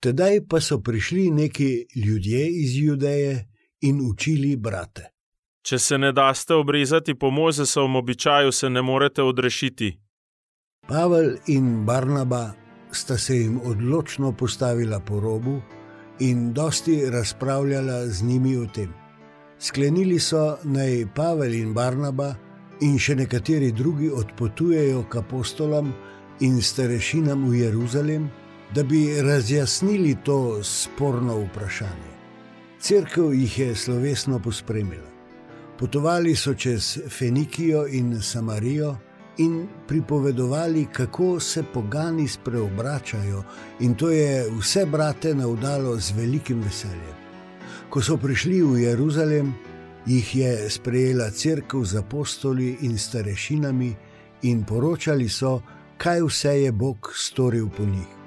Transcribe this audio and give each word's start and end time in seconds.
Tedaj 0.00 0.46
pa 0.48 0.60
so 0.60 0.80
prišli 0.80 1.30
neki 1.30 1.86
ljudje 2.06 2.48
iz 2.48 2.76
Judeje 2.76 3.48
in 3.80 4.00
učili 4.10 4.56
brate. 4.56 5.10
Če 5.62 5.78
se 5.78 5.98
ne 5.98 6.12
daste 6.12 6.54
obrezati 6.54 7.14
po 7.14 7.30
Mojzesovem 7.30 7.96
običaju, 7.96 8.52
se 8.52 8.70
ne 8.70 8.82
morete 8.82 9.22
odrešiti. 9.22 9.98
Pavel 10.88 11.36
in 11.46 11.84
Barnaba 11.86 12.52
sta 12.92 13.18
se 13.18 13.36
jim 13.36 13.60
odločno 13.64 14.32
postavila 14.32 15.00
po 15.00 15.20
robu 15.20 15.60
in 16.20 16.52
dosti 16.52 17.10
razpravljala 17.10 18.06
z 18.06 18.22
njimi 18.24 18.56
o 18.56 18.66
tem. 18.66 18.94
Sklenili 19.58 20.18
so, 20.18 20.56
naj 20.64 21.06
Pavel 21.14 21.54
in 21.54 21.74
Barnaba 21.74 22.34
in 22.80 22.98
še 22.98 23.14
nekateri 23.14 23.72
drugi 23.72 24.08
odpotujejo 24.10 25.04
k 25.12 25.20
apostolom 25.20 25.92
in 26.40 26.62
starešinam 26.62 27.50
v 27.50 27.66
Jeruzalem, 27.66 28.30
da 28.74 28.82
bi 28.82 29.22
razjasnili 29.22 30.16
to 30.24 30.62
sporno 30.64 31.38
vprašanje. 31.38 32.10
Cerkev 32.80 33.34
jih 33.34 33.58
je 33.58 33.74
slovesno 33.74 34.38
pospremila. 34.38 35.10
Potovali 35.78 36.36
so 36.36 36.54
čez 36.54 36.98
Fenikijo 37.08 37.86
in 37.86 38.22
Samarijo 38.22 38.96
in 39.38 39.68
pripovedovali, 39.88 40.86
kako 40.92 41.40
se 41.40 41.62
pogani 41.74 42.28
spreobračajo, 42.28 43.42
in 43.80 43.94
to 43.94 44.10
je 44.10 44.50
vse 44.58 44.86
brate 44.86 45.34
navdalo 45.34 45.96
z 45.96 46.12
velikim 46.16 46.60
veseljem. 46.62 47.16
Ko 47.90 48.02
so 48.02 48.16
prišli 48.16 48.62
v 48.62 48.82
Jeruzalem, 48.82 49.54
jih 50.06 50.36
je 50.36 50.70
sprejela 50.70 51.30
crkva 51.30 51.84
z 51.84 51.96
apostoli 51.96 52.76
in 52.80 52.98
starešinami 52.98 53.94
in 54.42 54.64
poročali 54.64 55.28
so, 55.28 55.60
kaj 55.98 56.22
vse 56.22 56.62
je 56.62 56.72
Bog 56.72 57.12
storil 57.14 57.68
po 57.76 57.84
njih. 57.84 58.19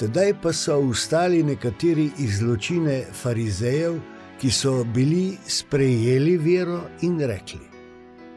Tedaj 0.00 0.30
pa 0.42 0.52
so 0.52 0.78
ustali 0.80 1.42
nekateri 1.42 2.06
iz 2.18 2.38
zločine 2.38 3.02
farizejev, 3.12 3.98
ki 4.40 4.50
so 4.50 4.84
bili 4.84 5.36
sprejeli 5.46 6.38
vero 6.40 6.78
in 7.02 7.18
rekli: 7.20 7.60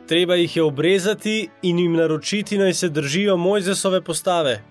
Treba 0.07 0.35
jih 0.35 0.57
je 0.57 0.63
obrezati 0.63 1.49
in 1.61 1.79
jim 1.79 1.93
naročiti, 1.93 2.57
naj 2.57 2.73
se 2.73 2.89
držijo 2.89 3.37
Mojzesove 3.37 4.01
postave. 4.03 4.63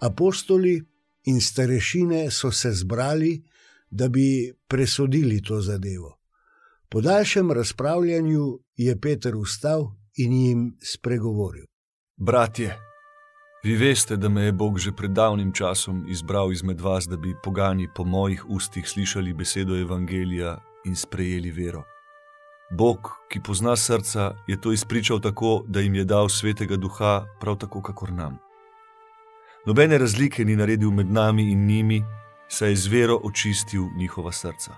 Apostoli 0.00 0.82
in 1.24 1.40
starešine 1.40 2.30
so 2.30 2.50
se 2.50 2.72
zbrali, 2.72 3.42
da 3.90 4.08
bi 4.08 4.52
presodili 4.68 5.42
to 5.42 5.60
zadevo. 5.60 6.18
Po 6.88 7.00
daljšem 7.00 7.52
razpravljanju 7.52 8.58
je 8.76 9.00
Peter 9.00 9.34
vstal 9.36 9.92
in 10.16 10.32
jim 10.32 10.78
spregovoril: 10.82 11.64
Bratje, 12.16 12.89
vi 13.62 13.76
veste, 13.76 14.16
da 14.16 14.28
me 14.28 14.42
je 14.42 14.52
Bog 14.52 14.78
že 14.78 14.92
pred 14.92 15.10
davnim 15.10 15.52
časom 15.52 16.04
izbral 16.08 16.52
izmed 16.52 16.80
vas, 16.80 17.06
da 17.08 17.16
bi 17.16 17.36
pogani 17.42 17.88
po 17.94 18.04
mojih 18.04 18.44
ustih 18.48 18.88
slišali 18.88 19.32
besedo 19.32 19.76
Evangelija 19.76 20.58
in 20.84 20.96
sprejeli 20.96 21.50
vero. 21.50 21.84
Bog, 22.70 23.10
ki 23.28 23.40
pozna 23.40 23.76
srca, 23.76 24.34
je 24.46 24.60
to 24.60 24.72
izpričal 24.72 25.20
tako, 25.20 25.64
da 25.66 25.80
jim 25.80 25.94
je 25.94 26.04
dal 26.04 26.28
svetega 26.28 26.76
duha, 26.76 27.26
prav 27.40 27.56
tako, 27.56 27.82
kakor 27.82 28.12
nam. 28.12 28.38
Nobene 29.66 29.98
razlike 29.98 30.44
ni 30.44 30.56
naredil 30.56 30.90
med 30.90 31.10
nami 31.10 31.50
in 31.52 31.66
njimi, 31.66 32.04
saj 32.48 32.70
je 32.70 32.76
z 32.76 32.86
vero 32.86 33.20
očistil 33.24 33.82
njihova 33.96 34.32
srca. 34.32 34.74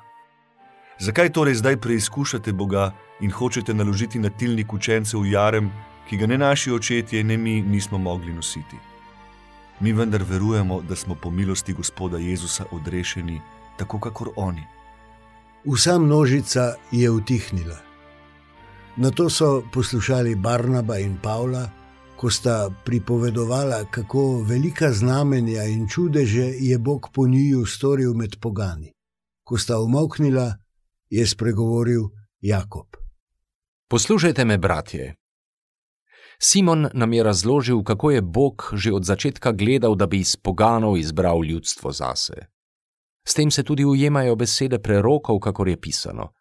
Zakaj 0.98 1.32
torej 1.32 1.54
zdaj 1.54 1.76
preizkušate 1.76 2.52
Boga 2.52 2.92
in 3.20 3.30
hočete 3.30 3.74
naložiti 3.74 4.18
na 4.18 4.30
tilnik 4.30 4.72
učencev 4.72 5.20
v 5.20 5.30
jarem, 5.30 5.70
ki 6.08 6.16
ga 6.16 6.26
ne 6.26 6.38
naši 6.38 6.72
očetje, 6.72 7.24
ne 7.24 7.36
mi 7.36 7.62
nismo 7.62 7.98
mogli 7.98 8.32
nositi? 8.32 8.76
Mi 9.80 9.92
vendar 9.92 10.22
verujemo, 10.22 10.82
da 10.82 10.96
smo 10.96 11.14
po 11.14 11.30
milosti 11.30 11.72
Gospoda 11.72 12.18
Jezusa 12.18 12.64
odrešeni, 12.70 13.40
tako 13.78 14.00
kakor 14.00 14.28
oni. 14.36 14.62
Vsa 15.64 15.98
množica 15.98 16.74
je 16.90 17.10
utihnila. 17.10 17.78
Na 18.96 19.10
to 19.10 19.30
so 19.30 19.62
poslušali 19.72 20.34
Barnaba 20.34 20.98
in 20.98 21.16
Pavla, 21.22 21.70
ko 22.16 22.30
sta 22.30 22.70
pripovedovala, 22.84 23.84
kako 23.90 24.42
velika 24.42 24.92
znamenja 24.92 25.64
in 25.64 25.88
čudeže 25.88 26.44
je 26.58 26.78
Bog 26.78 27.08
po 27.14 27.26
njiju 27.26 27.66
storil 27.66 28.14
med 28.14 28.36
pogani. 28.40 28.92
Ko 29.44 29.58
sta 29.58 29.78
umoknila, 29.78 30.54
je 31.10 31.26
spregovoril 31.26 32.08
Jakob. 32.40 32.86
Poslušajte 33.88 34.44
me, 34.44 34.58
bratje. 34.58 35.14
Simon 36.44 36.88
nam 36.92 37.12
je 37.12 37.22
razložil, 37.22 37.82
kako 37.82 38.10
je 38.10 38.22
Bog 38.22 38.70
že 38.74 38.92
od 38.92 39.04
začetka 39.04 39.52
gledal, 39.52 39.94
da 39.94 40.06
bi 40.06 40.18
iz 40.18 40.36
poganov 40.36 40.96
izbral 40.96 41.44
ljudstvo 41.44 41.92
zase. 41.92 42.34
S 43.28 43.34
tem 43.34 43.50
se 43.50 43.62
tudi 43.62 43.84
ujemajo 43.84 44.36
besede 44.36 44.78
prerokov, 44.78 45.38
kako 45.38 45.66
je 45.66 45.80
pisano. 45.80 46.32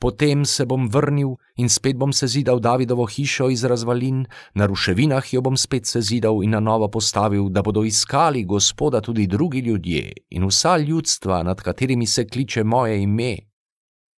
Potem 0.00 0.44
se 0.44 0.64
bom 0.66 0.88
vrnil 0.88 1.36
in 1.56 1.68
spet 1.68 1.96
bom 1.96 2.12
sezidal 2.12 2.60
Davidovo 2.60 3.06
hišo 3.06 3.50
iz 3.50 3.64
razvalin, 3.64 4.24
na 4.54 4.66
ruševinah 4.66 5.34
jo 5.34 5.40
bom 5.40 5.56
spet 5.56 5.86
sezidal 5.86 6.42
in 6.44 6.50
na 6.50 6.60
novo 6.60 6.88
postavil, 6.88 7.48
da 7.48 7.62
bodo 7.62 7.84
iskali 7.84 8.44
Gospoda 8.44 9.00
tudi 9.00 9.26
drugi 9.26 9.58
ljudje 9.58 10.12
in 10.30 10.46
vsa 10.46 10.78
ljudstva, 10.78 11.42
nad 11.42 11.60
katerimi 11.60 12.06
se 12.06 12.26
kliče 12.26 12.64
moje 12.64 13.02
ime, 13.02 13.36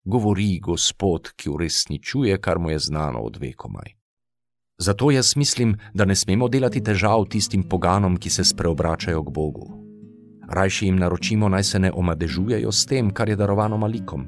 govori 0.05 0.59
Gospod, 0.59 1.33
ki 1.35 1.49
uresničuje, 1.49 2.41
kar 2.41 2.59
mu 2.59 2.69
je 2.69 2.79
znano 2.79 3.19
od 3.19 3.37
vekomaj. 3.37 4.02
Zato 4.77 5.11
jaz 5.11 5.35
mislim, 5.35 5.77
da 5.93 6.05
ne 6.05 6.15
smemo 6.15 6.47
delati 6.47 6.83
težav 6.83 7.25
tistim 7.29 7.63
poganom, 7.63 8.17
ki 8.17 8.29
se 8.29 8.43
spreobračajo 8.43 9.23
k 9.23 9.29
Bogu. 9.29 9.67
Rajši 10.49 10.85
jim 10.85 10.95
naročimo, 10.95 11.49
naj 11.49 11.63
se 11.63 11.79
ne 11.79 11.91
omadežujejo 11.91 12.71
s 12.71 12.85
tem, 12.85 13.11
kar 13.13 13.29
je 13.29 13.35
darovano 13.35 13.77
malikom, 13.77 14.25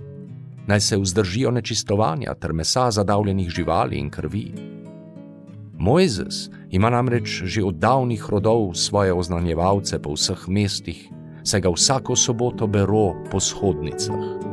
naj 0.67 0.79
se 0.79 0.97
vzdržijo 0.97 1.51
nečistovanja 1.51 2.33
ter 2.33 2.53
mesa 2.53 2.91
zadavljenih 2.91 3.49
živali 3.49 3.97
in 3.97 4.09
krvi. 4.09 4.53
Mojzes 5.77 6.49
ima 6.69 6.89
namreč 6.89 7.43
že 7.43 7.63
od 7.63 7.75
davnih 7.75 8.29
rodov 8.29 8.73
svoje 8.73 9.13
oznanjevalce 9.13 9.99
po 10.01 10.13
vseh 10.13 10.47
mestih, 10.47 11.09
saj 11.43 11.61
ga 11.61 11.69
vsako 11.69 12.15
soboto 12.15 12.67
bero 12.67 13.13
po 13.31 13.39
shodnicah. 13.39 14.44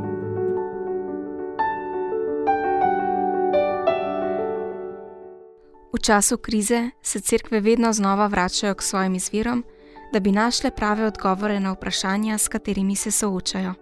Času 6.03 6.37
krize 6.37 6.91
se 7.03 7.21
cerkve 7.21 7.61
vedno 7.61 7.93
znova 7.93 8.27
vračajo 8.27 8.75
k 8.75 8.83
svojim 8.83 9.15
izvirom, 9.15 9.65
da 10.13 10.21
bi 10.21 10.33
našle 10.33 10.71
prave 10.71 11.07
odgovore 11.07 11.61
na 11.61 11.73
vprašanja, 11.73 12.39
s 12.39 12.49
katerimi 12.49 12.97
se 12.97 13.11
soočajo. 13.11 13.75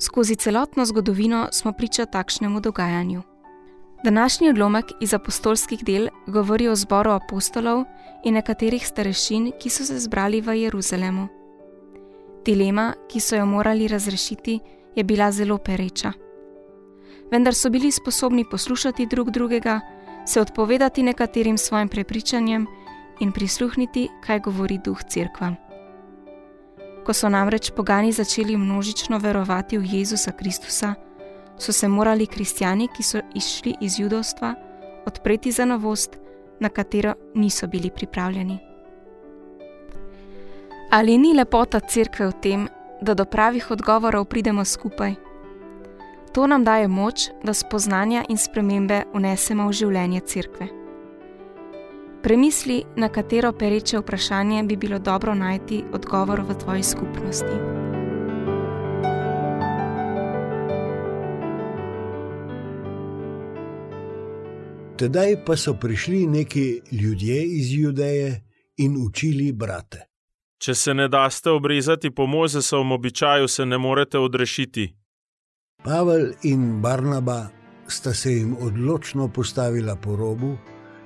Skozi 0.00 0.36
celotno 0.36 0.84
zgodovino 0.86 1.48
smo 1.52 1.72
priča 1.72 2.06
takšnemu 2.06 2.60
dogajanju. 2.60 3.22
Današnji 4.04 4.48
odlomek 4.48 4.84
iz 5.00 5.14
apostolskih 5.14 5.84
del 5.84 6.08
govori 6.26 6.68
o 6.68 6.76
zboru 6.76 7.10
apostolov 7.10 7.84
in 8.24 8.34
nekaterih 8.34 8.86
starešin, 8.86 9.52
ki 9.58 9.70
so 9.70 9.84
se 9.84 9.98
zbrali 9.98 10.40
v 10.40 10.54
Jeruzalemu. 10.60 11.28
Dilema, 12.44 12.94
ki 13.08 13.20
so 13.20 13.36
jo 13.36 13.46
morali 13.46 13.88
razrešiti, 13.88 14.60
je 14.96 15.04
bila 15.04 15.32
zelo 15.32 15.58
pereča. 15.58 16.12
Vendar 17.30 17.54
so 17.54 17.70
bili 17.70 17.90
sposobni 17.90 18.44
poslušati 18.50 19.06
drug 19.06 19.30
drugega, 19.30 19.80
se 20.28 20.40
odpovedati 20.40 21.02
nekaterim 21.02 21.58
svojim 21.58 21.88
prepričanjem 21.88 22.66
in 23.20 23.32
prisluhniti, 23.32 24.08
kaj 24.26 24.40
govori 24.40 24.78
duh 24.84 25.02
cerkva. 25.08 25.54
Ko 27.04 27.12
so 27.12 27.28
namreč 27.28 27.70
pogani 27.76 28.12
začeli 28.12 28.56
množično 28.56 29.18
verovati 29.18 29.78
v 29.78 29.86
Jezusa 29.92 30.32
Kristusa, 30.32 30.94
so 31.58 31.72
se 31.72 31.88
morali 31.88 32.26
kristijani, 32.26 32.88
ki 32.96 33.02
so 33.02 33.20
išli 33.34 33.74
iz 33.80 33.98
judovstva, 33.98 34.54
odpreti 35.06 35.52
za 35.52 35.64
novost, 35.64 36.18
na 36.60 36.68
katero 36.68 37.14
niso 37.34 37.66
bili 37.66 37.90
pripravljeni. 37.90 38.58
Ali 40.90 41.18
ni 41.18 41.34
lepota 41.34 41.80
cerkve 41.80 42.26
v 42.26 42.32
tem, 42.42 42.68
da 43.00 43.14
do 43.14 43.24
pravih 43.24 43.70
odgovorov 43.70 44.24
pridemo 44.24 44.64
skupaj? 44.64 45.27
To 46.32 46.46
nam 46.46 46.64
daje 46.64 46.88
moč, 46.88 47.28
da 47.44 47.54
spoznanja 47.54 48.24
in 48.28 48.38
spremembe 48.38 49.02
unesemo 49.14 49.68
v 49.68 49.72
življenje 49.72 50.20
cerkve. 50.20 50.68
Premisli, 52.22 52.82
na 52.96 53.08
katero 53.08 53.52
pereče 53.52 53.98
vprašanje 53.98 54.62
bi 54.62 54.76
bilo 54.76 54.98
dobro 54.98 55.34
najti 55.34 55.84
odgovor 55.92 56.40
v 56.40 56.58
tvoji 56.58 56.82
skupnosti. 56.82 57.58
Tedaj 64.98 65.44
pa 65.46 65.56
so 65.56 65.74
prišli 65.74 66.26
neki 66.26 66.80
ljudje 66.92 67.42
iz 67.44 67.72
Judeje 67.72 68.44
in 68.76 68.96
učili 69.06 69.52
brate. 69.52 70.08
Če 70.58 70.74
se 70.74 70.94
ne 70.94 71.08
daste 71.08 71.50
obrezati 71.50 72.10
po 72.10 72.26
Mojzesovem 72.26 72.92
običaju, 72.92 73.48
se 73.48 73.66
ne 73.66 73.78
morete 73.78 74.18
odrešiti. 74.18 74.97
Pavel 75.84 76.34
in 76.42 76.82
Barnaba 76.82 77.50
sta 77.86 78.14
se 78.14 78.32
jim 78.32 78.56
odločno 78.60 79.28
postavila 79.28 79.96
po 79.96 80.16
robu 80.16 80.56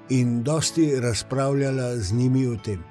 in 0.08 0.42
dosti 0.42 1.00
razpravljala 1.00 1.96
z 1.96 2.12
njimi 2.12 2.46
o 2.46 2.56
tem. 2.56 2.84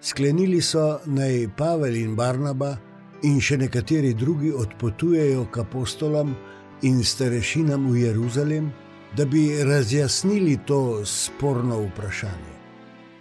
Sklenili 0.00 0.60
so, 0.60 1.00
naj 1.06 1.48
Pavel 1.56 1.96
in 1.96 2.16
Barnaba 2.16 2.76
in 3.22 3.40
še 3.40 3.56
nekateri 3.56 4.12
drugi 4.14 4.52
odpotujejo 4.52 5.46
k 5.52 5.64
apostolom 5.64 6.34
in 6.82 7.00
starešinam 7.04 7.88
v 7.92 8.02
Jeruzalem, 8.02 8.68
da 9.16 9.24
bi 9.24 9.64
razjasnili 9.64 10.58
to 10.66 11.06
sporno 11.06 11.80
vprašanje. 11.86 12.54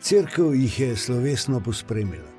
Cerkev 0.01 0.55
jih 0.55 0.79
je 0.79 0.95
slovesno 0.95 1.63
pospremila. 1.63 2.29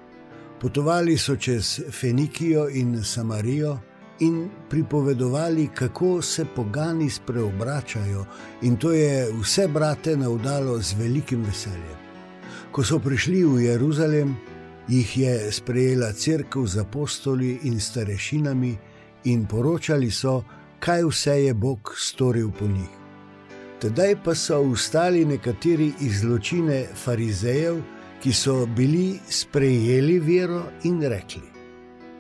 Potovali 0.60 1.17
so 1.19 1.37
čez 1.37 1.81
Fenikijo 1.90 2.69
in 2.69 3.05
Samarijo 3.05 3.78
in 4.20 4.50
pripovedovali, 4.70 5.69
kako 5.75 6.22
se 6.22 6.44
pogani 6.44 7.11
spreobračajo, 7.11 8.25
in 8.62 8.76
to 8.76 8.93
je 8.93 9.32
vse 9.40 9.69
brate 9.69 10.16
navdalo 10.16 10.78
z 10.82 10.94
velikim 10.99 11.44
veseljem. 11.44 11.99
Ko 12.72 12.84
so 12.84 12.99
prišli 12.99 13.44
v 13.44 13.61
Jeruzalem, 13.64 14.37
jih 14.88 15.19
je 15.19 15.52
sprejela 15.52 16.12
crkva 16.12 16.66
z 16.66 16.78
apostoli 16.78 17.58
in 17.62 17.81
starešinami 17.81 18.76
in 19.25 19.46
poročali 19.46 20.11
so, 20.11 20.43
kaj 20.78 21.05
vse 21.05 21.44
je 21.44 21.55
Bog 21.55 21.94
storil 21.96 22.50
po 22.50 22.67
njih. 22.67 22.93
Tedaj 23.81 24.17
pa 24.25 24.34
so 24.34 24.60
ustali 24.60 25.25
nekateri 25.25 25.93
iz 26.00 26.20
zločine 26.20 26.87
farizejev, 27.05 27.82
ki 28.22 28.32
so 28.32 28.67
bili 28.67 29.19
sprejeli 29.28 30.19
vero 30.19 30.62
in 30.84 31.02
rekli: 31.02 31.54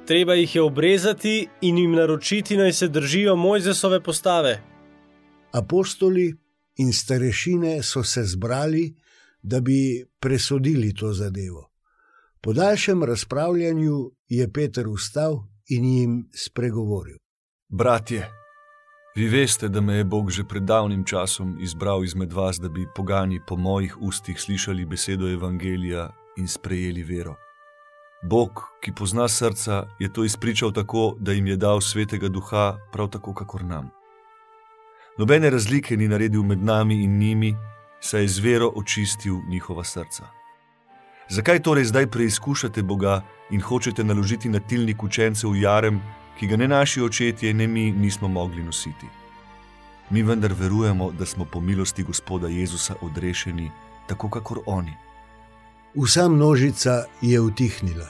Treba 0.06 0.34
jih 0.34 0.54
je 0.54 0.62
obrezati 0.62 1.48
in 1.60 1.78
jim 1.78 1.92
naročiti, 1.92 2.56
naj 2.56 2.72
se 2.72 2.88
držijo 2.88 3.36
Mojzesove 3.36 4.00
postave. 4.02 4.62
Apostoli 5.52 6.34
in 6.76 6.92
starešine 6.92 7.82
so 7.82 8.02
se 8.02 8.24
zbrali, 8.24 8.94
da 9.42 9.60
bi 9.60 10.04
presodili 10.20 10.94
to 10.94 11.12
zadevo. 11.12 11.70
Po 12.40 12.52
daljšem 12.52 13.04
razpravljanju 13.04 14.10
je 14.28 14.52
Peter 14.52 14.86
vstal 14.88 15.38
in 15.68 15.84
jim 15.84 16.28
spregovoril: 16.34 17.16
Bratje, 17.68 18.28
vi 19.16 19.28
veste, 19.28 19.68
da 19.68 19.80
me 19.80 19.94
je 19.94 20.04
Bog 20.04 20.30
že 20.30 20.44
pred 20.44 20.62
davnim 20.62 21.04
časom 21.04 21.58
izbral 21.60 22.04
izmed 22.04 22.32
vas, 22.32 22.60
da 22.60 22.68
bi 22.68 22.86
pogani 22.96 23.40
po 23.46 23.56
mojih 23.56 23.96
ustih 24.00 24.40
slišali 24.40 24.84
besedo 24.86 25.28
Evangelija 25.28 26.10
in 26.36 26.48
sprejeli 26.48 27.02
vero. 27.02 27.43
Bog, 28.26 28.62
ki 28.80 28.92
pozna 28.92 29.28
srca, 29.28 29.86
je 29.98 30.12
to 30.12 30.24
izpričal 30.24 30.72
tako, 30.72 31.16
da 31.18 31.32
jim 31.32 31.46
je 31.46 31.56
dal 31.56 31.80
svetega 31.80 32.28
duha, 32.28 32.76
prav 32.92 33.08
tako, 33.08 33.34
kakor 33.34 33.64
nam. 33.64 33.90
Nobene 35.18 35.50
razlike 35.50 35.96
ni 35.96 36.08
naredil 36.08 36.42
med 36.42 36.64
nami 36.64 37.02
in 37.04 37.18
njimi, 37.18 37.54
saj 38.00 38.22
je 38.22 38.28
z 38.28 38.38
vero 38.38 38.72
očistil 38.76 39.36
njihova 39.48 39.84
srca. 39.84 40.24
Zakaj 41.28 41.62
torej 41.62 41.84
zdaj 41.84 42.06
preizkušate 42.06 42.82
Boga 42.82 43.22
in 43.50 43.60
hočete 43.60 44.04
naložiti 44.04 44.48
na 44.48 44.60
tilnik 44.60 45.02
učencev 45.02 45.56
jarem, 45.56 46.00
ki 46.38 46.46
ga 46.46 46.56
ne 46.56 46.68
naši 46.68 47.02
očetje, 47.02 47.54
ne 47.54 47.66
mi 47.66 47.92
nismo 47.92 48.28
mogli 48.28 48.62
nositi? 48.62 49.06
Mi 50.10 50.22
vendar 50.22 50.52
verujemo, 50.52 51.10
da 51.12 51.26
smo 51.26 51.44
po 51.44 51.60
milosti 51.60 52.02
Gospoda 52.02 52.48
Jezusa 52.48 52.94
odrešeni, 53.00 53.70
tako 54.06 54.30
kakor 54.30 54.58
oni. 54.66 54.96
Vsa 55.94 56.28
množica 56.28 57.04
je 57.22 57.40
utihnila. 57.40 58.06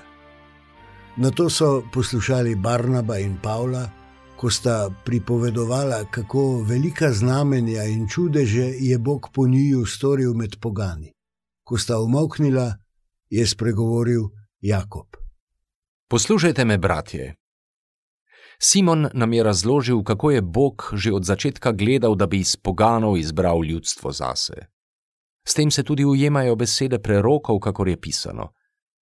Na 1.16 1.30
to 1.30 1.50
so 1.50 1.82
poslušali 1.92 2.54
Barnaba 2.54 3.18
in 3.18 3.36
Pavla, 3.42 3.90
ko 4.36 4.50
sta 4.50 4.90
pripovedovala, 5.04 6.04
kako 6.10 6.62
velika 6.62 7.12
znamenja 7.12 7.84
in 7.84 8.08
čudeže 8.08 8.64
je 8.78 8.98
Bog 8.98 9.28
po 9.32 9.46
njiju 9.46 9.86
storil 9.86 10.34
med 10.34 10.56
pogani. 10.60 11.12
Ko 11.64 11.78
sta 11.78 12.00
umoknila, 12.00 12.74
je 13.30 13.46
spregovoril 13.46 14.28
Jakob. 14.60 15.06
Poslušajte 16.08 16.64
me, 16.64 16.78
bratje. 16.78 17.34
Simon 18.58 19.08
nam 19.12 19.32
je 19.32 19.42
razložil, 19.42 20.02
kako 20.02 20.30
je 20.30 20.42
Bog 20.42 20.90
že 20.92 21.12
od 21.12 21.24
začetka 21.24 21.72
gledal, 21.72 22.14
da 22.14 22.26
bi 22.26 22.38
iz 22.38 22.56
poganov 22.56 23.16
izbral 23.16 23.64
ljudstvo 23.64 24.12
zase. 24.12 24.73
S 25.48 25.54
tem 25.54 25.70
se 25.70 25.82
tudi 25.82 26.04
ujemajo 26.04 26.56
besede 26.56 26.98
prerokov, 26.98 27.60
kako 27.60 27.86
je 27.86 28.00
pisano. 28.00 28.52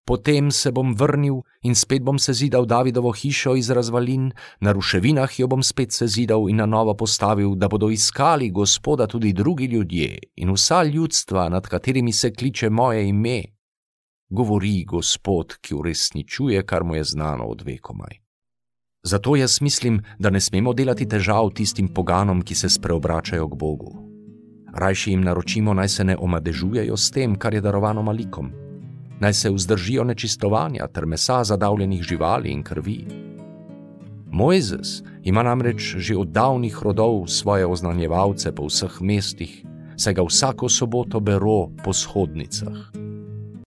Potem 0.05 0.51
se 0.51 0.73
bom 0.73 0.95
vrnil 0.95 1.43
in 1.63 1.75
spet 1.75 2.03
bom 2.03 2.19
sezidal 2.19 2.67
Davidovo 2.67 3.13
hišo 3.13 3.55
iz 3.55 3.71
razvalin, 3.71 4.33
na 4.61 4.73
ruševinah 4.73 5.39
jo 5.39 5.47
bom 5.47 5.63
spet 5.63 5.93
sezidal 5.93 6.49
in 6.51 6.57
na 6.57 6.67
novo 6.67 6.97
postavil, 6.97 7.55
da 7.55 7.69
bodo 7.69 7.91
iskali 7.91 8.51
Gospoda 8.51 9.07
tudi 9.07 9.33
drugi 9.33 9.65
ljudje 9.65 10.19
in 10.37 10.51
vsa 10.51 10.83
ljudstva, 10.83 11.49
nad 11.49 11.67
katerimi 11.67 12.13
se 12.13 12.35
kliče 12.35 12.71
moje 12.71 13.09
ime. 13.09 13.43
Govori 14.29 14.85
Gospod, 14.85 15.55
ki 15.61 15.75
uresničuje, 15.75 16.67
kar 16.67 16.85
mu 16.85 16.95
je 16.95 17.05
znano 17.05 17.45
od 17.45 17.63
vekomaj. 17.63 18.19
Zato 19.03 19.37
jaz 19.37 19.61
mislim, 19.61 20.03
da 20.19 20.31
ne 20.31 20.41
smemo 20.41 20.73
delati 20.73 21.09
težav 21.09 21.51
tistim 21.55 21.89
poganom, 21.95 22.43
ki 22.43 22.55
se 22.55 22.69
spreobračajo 22.69 23.49
k 23.49 23.55
Bogu. 23.55 24.10
Rajši 24.75 25.11
jim 25.11 25.21
naročimo, 25.21 25.75
naj 25.75 25.89
se 25.89 26.05
ne 26.05 26.17
omadežujejo 26.17 26.97
s 26.97 27.11
tem, 27.11 27.35
kar 27.35 27.55
je 27.55 27.61
darovano 27.61 28.03
malikom, 28.03 28.53
naj 29.21 29.33
se 29.35 29.51
vzdržijo 29.51 30.05
nečistovanja 30.05 30.87
ter 30.87 31.07
mesa 31.07 31.45
zadavljenih 31.45 32.03
živali 32.03 32.51
in 32.51 32.63
krvi. 32.63 33.05
Mojzes 34.31 35.03
ima 35.23 35.43
namreč 35.43 35.97
že 35.99 36.17
od 36.17 36.29
davnih 36.29 36.79
rodov 36.83 37.27
svoje 37.27 37.67
oznanjevalce 37.67 38.55
po 38.55 38.67
vseh 38.67 39.01
mestih, 39.01 39.65
saj 39.97 40.15
ga 40.15 40.23
vsako 40.23 40.69
soboto 40.69 41.21
bero 41.21 41.69
po 41.85 41.93
shodnicah. 41.93 43.00